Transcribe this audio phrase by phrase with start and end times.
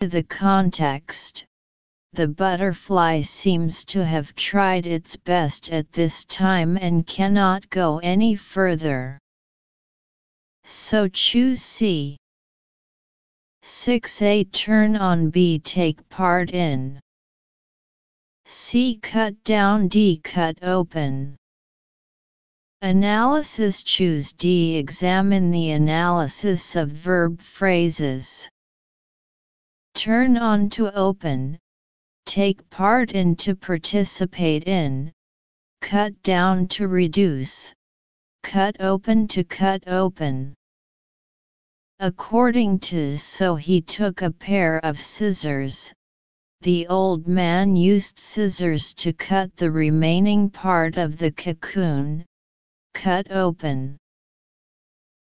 [0.00, 1.44] the context,
[2.14, 8.34] the butterfly seems to have tried its best at this time and cannot go any
[8.34, 9.18] further.
[10.64, 12.16] So choose C.
[13.62, 16.98] 6a Turn on B Take part in
[18.46, 21.36] C cut down D cut open
[22.80, 28.48] Analysis Choose D Examine the analysis of verb phrases
[30.00, 31.58] Turn on to open
[32.24, 35.12] Take part in to participate in
[35.82, 37.74] Cut down to reduce
[38.42, 40.54] Cut open to cut open
[41.98, 45.92] According to so he took a pair of scissors.
[46.62, 52.24] The old man used scissors to cut the remaining part of the cocoon,
[52.94, 53.98] cut open.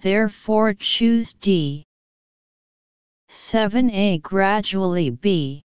[0.00, 1.85] Therefore choose D.
[3.36, 5.62] 7a gradually B.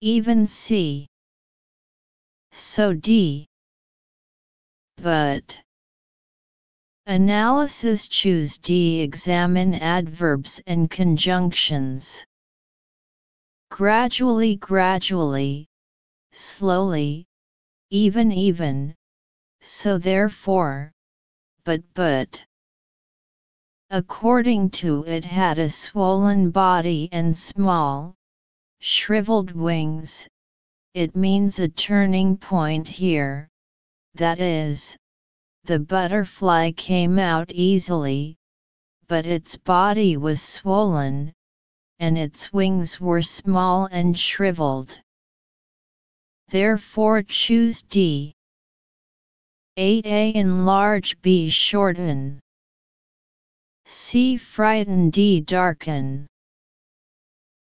[0.00, 1.06] Even C.
[2.50, 3.46] So D.
[4.96, 5.62] But.
[7.04, 9.02] Analysis Choose D.
[9.02, 12.24] Examine adverbs and conjunctions.
[13.70, 15.68] Gradually, gradually,
[16.32, 17.26] slowly,
[17.90, 18.94] even, even,
[19.60, 20.92] so therefore,
[21.64, 22.46] but, but.
[23.94, 28.14] According to it had a swollen body and small,
[28.80, 30.26] shriveled wings,
[30.94, 33.50] it means a turning point here,
[34.14, 34.96] that is,
[35.64, 38.38] the butterfly came out easily,
[39.08, 41.30] but its body was swollen,
[41.98, 45.02] and its wings were small and shriveled.
[46.48, 48.32] Therefore choose D.
[49.76, 52.41] 8a Enlarge B Shorten
[53.94, 56.26] C Frighten D Darken.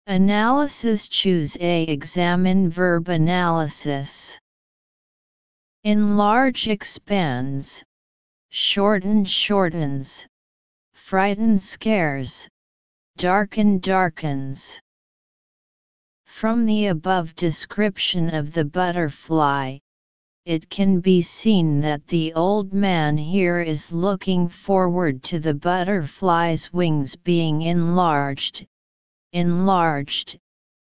[0.08, 4.36] Analysis Choose A Examine verb analysis.
[5.84, 7.84] Enlarge expands,
[8.50, 10.26] shorten shortens,
[10.94, 12.48] frighten scares,
[13.16, 14.80] darken darkens.
[16.24, 19.78] From the above description of the butterfly,
[20.46, 26.72] it can be seen that the old man here is looking forward to the butterfly's
[26.72, 28.64] wings being enlarged,
[29.32, 30.38] enlarged,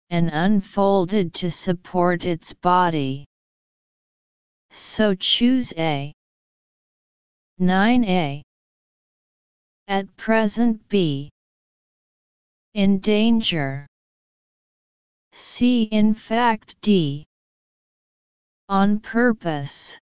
[0.10, 3.26] and unfolded to support its body.
[4.70, 6.14] So choose A.
[7.60, 8.42] 9a.
[9.90, 11.30] At present B.
[12.74, 13.86] In danger.
[15.34, 15.84] C.
[15.92, 17.26] In fact D.
[18.72, 20.00] On purpose.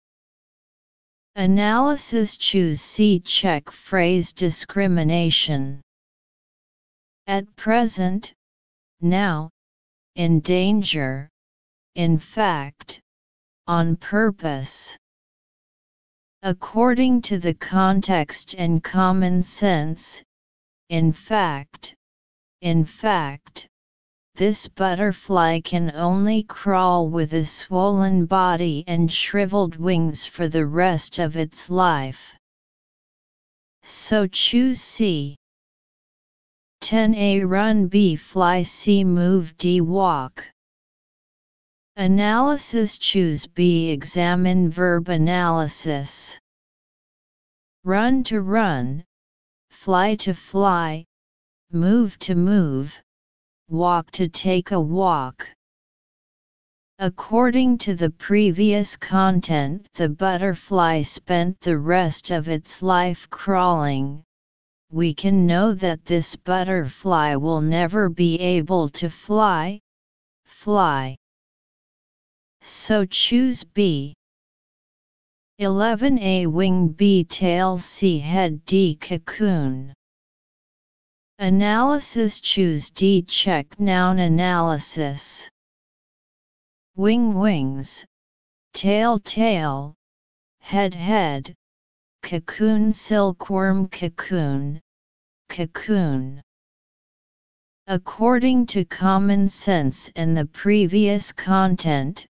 [1.35, 3.19] Analysis Choose C.
[3.19, 5.83] Check phrase discrimination.
[7.27, 8.33] At present,
[9.01, 9.51] now,
[10.15, 11.29] in danger,
[11.97, 13.01] in fact,
[13.67, 14.97] on purpose.
[16.45, 20.23] According to the context and common sense,
[20.89, 21.97] in fact,
[22.61, 23.67] in fact,
[24.43, 31.21] this butterfly can only crawl with a swollen body and shriveled wings for the rest
[31.21, 32.35] of its life.
[33.85, 35.37] So choose C.
[36.81, 40.45] 10a Run B Fly C Move D Walk
[41.95, 46.37] Analysis Choose B Examine verb analysis
[47.85, 49.05] Run to run,
[49.71, 51.05] fly to fly,
[51.71, 53.01] move to move,
[53.73, 55.49] walk to take a walk.
[56.99, 64.23] According to the previous content the butterfly spent the rest of its life crawling,
[64.91, 69.81] we can know that this butterfly will never be able to fly,
[70.45, 71.17] fly.
[72.61, 74.13] So choose B.
[75.59, 79.95] 11a Wing B Tail C Head D Cocoon
[81.39, 85.49] Analysis Choose D Check Noun Analysis.
[86.95, 88.05] Wing Wings.
[88.75, 89.95] Tail Tail.
[90.61, 91.55] Head Head.
[92.23, 94.81] Cocoon Silkworm Cocoon.
[95.49, 96.43] Cocoon.
[97.89, 102.25] According to common sense and the previous content,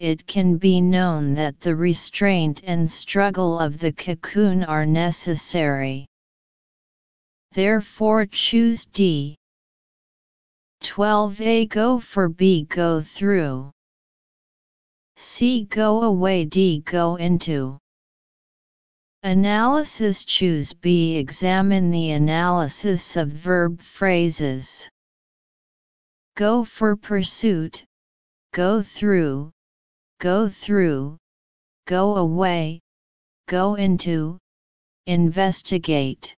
[0.00, 6.06] it can be known that the restraint and struggle of the cocoon are necessary.
[7.58, 9.34] Therefore choose D.
[10.84, 13.72] 12a Go for B Go through.
[15.16, 17.76] C Go away D Go into.
[19.24, 24.88] Analysis Choose B Examine the analysis of verb phrases.
[26.36, 27.84] Go for pursuit,
[28.52, 29.50] go through,
[30.20, 31.18] go through,
[31.88, 32.78] go away,
[33.48, 34.38] go into,
[35.06, 36.36] investigate.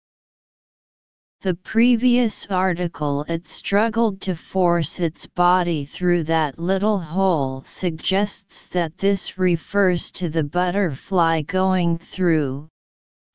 [1.41, 8.99] The previous article it struggled to force its body through that little hole suggests that
[8.99, 12.69] this refers to the butterfly going through,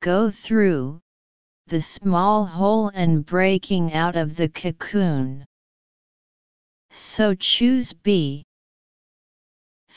[0.01, 0.99] go through,
[1.67, 5.45] the small hole and breaking out of the cocoon.
[6.89, 8.43] So choose B.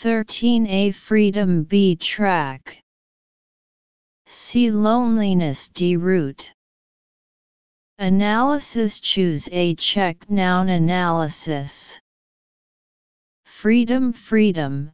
[0.01, 2.81] 13a Freedom B track
[4.27, 6.53] See Loneliness D route.
[7.99, 11.99] Analysis Choose a check noun analysis.
[13.47, 14.93] Freedom Freedom.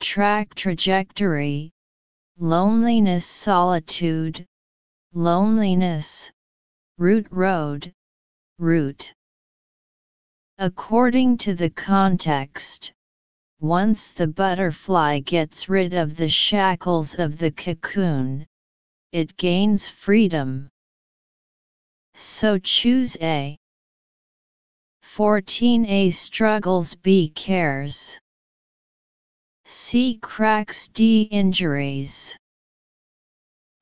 [0.00, 1.70] Track trajectory.
[2.38, 4.44] Loneliness Solitude.
[5.14, 6.30] Loneliness.
[6.98, 7.90] Route Road.
[8.58, 9.14] Route
[10.58, 12.92] According to the context,
[13.60, 18.46] once the butterfly gets rid of the shackles of the cocoon,
[19.12, 20.68] it gains freedom.
[22.18, 23.58] So choose A.
[25.04, 28.18] 14A struggles B cares.
[29.66, 32.34] C cracks D injuries.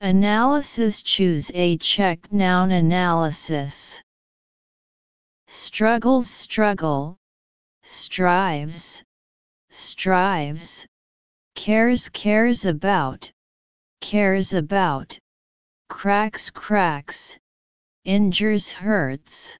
[0.00, 4.02] Analysis choose A check noun analysis.
[5.46, 7.16] Struggles struggle,
[7.84, 9.04] strives,
[9.70, 10.84] strives,
[11.54, 13.30] cares cares about,
[14.00, 15.16] cares about,
[15.88, 17.38] cracks cracks,
[18.04, 19.56] injures hurts.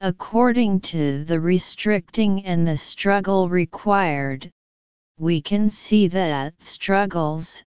[0.00, 4.50] According to the restricting and the struggle required,
[5.18, 7.62] we can see that struggles,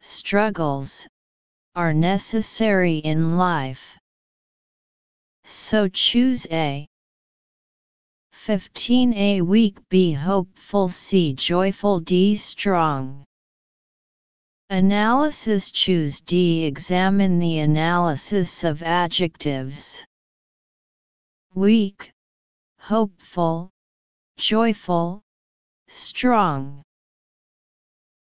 [0.00, 1.06] struggles,
[1.74, 3.98] are necessary in life.
[5.44, 6.86] So choose A.
[8.46, 13.24] 15A weak B hopeful C joyful D strong.
[14.72, 16.64] Analysis Choose D.
[16.64, 20.02] Examine the analysis of adjectives.
[21.54, 22.10] Weak,
[22.78, 23.68] hopeful,
[24.38, 25.20] joyful,
[25.88, 26.82] strong.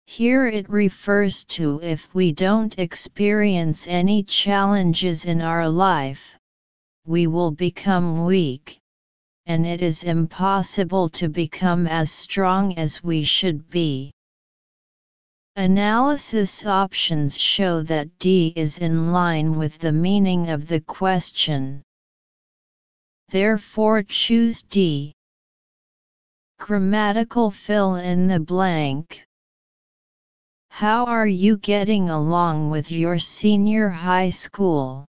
[0.08, 6.36] Here it refers to if we don't experience any challenges in our life,
[7.08, 8.78] we will become weak,
[9.46, 14.12] and it is impossible to become as strong as we should be.
[15.58, 21.84] Analysis options show that D is in line with the meaning of the question.
[23.28, 25.14] Therefore choose D.
[26.58, 29.26] Grammatical fill in the blank.
[30.70, 35.06] How are you getting along with your senior high school?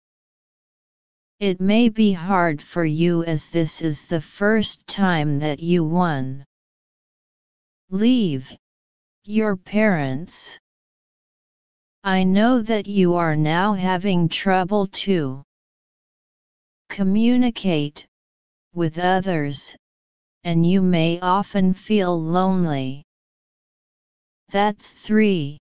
[1.40, 6.46] It may be hard for you as this is the first time that you won.
[7.92, 8.58] Leave
[9.26, 10.58] your parents.
[12.04, 15.44] I know that you are now having trouble too.
[16.90, 18.08] Communicate
[18.74, 19.76] with others,
[20.44, 23.04] and you may often feel lonely.
[24.50, 25.60] That's 3.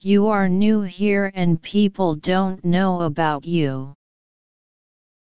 [0.00, 3.94] You are new here and people don't know about you.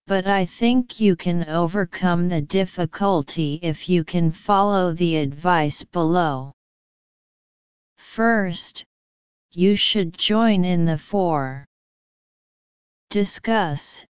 [0.08, 6.52] But I think you can overcome the difficulty if you can follow the advice below.
[8.12, 8.84] First,
[9.52, 11.64] you should join in the four.
[13.08, 14.04] Discuss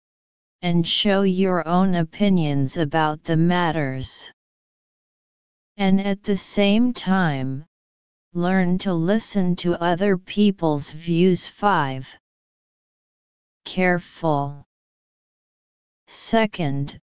[0.63, 4.33] and show your own opinions about the matters.
[5.77, 7.67] And at the same time,
[8.33, 12.17] learn to listen to other people's views 5.
[13.65, 14.65] Careful.
[16.07, 16.99] Second,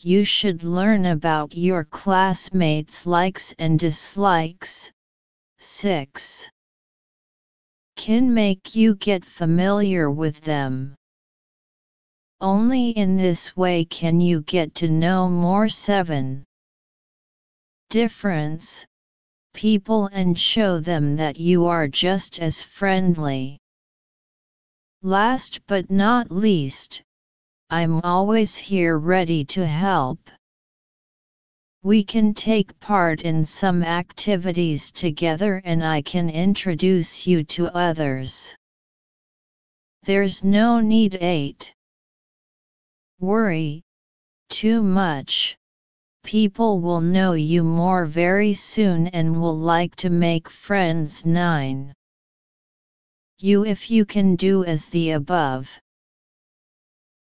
[0.00, 4.90] you should learn about your classmates' likes and dislikes,
[5.66, 6.50] 6.
[7.96, 10.94] Can make you get familiar with them.
[12.42, 16.44] Only in this way can you get to know more 7.
[17.88, 18.84] Difference
[19.54, 23.58] people and show them that you are just as friendly.
[25.02, 27.02] Last but not least,
[27.70, 30.18] I'm always here ready to help.
[31.84, 38.56] We can take part in some activities together and I can introduce you to others.
[40.02, 41.74] There's no need 8.
[43.20, 43.82] Worry
[44.48, 45.58] too much.
[46.22, 51.92] People will know you more very soon and will like to make friends 9.
[53.40, 55.68] You if you can do as the above.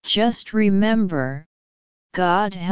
[0.05, 1.47] Just remember,
[2.15, 2.71] God help